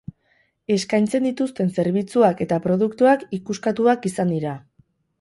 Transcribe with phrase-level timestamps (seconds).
[0.75, 4.61] Eskaintzen dituzten zerbitzuak eta produktuak ikuskatuak izan dira.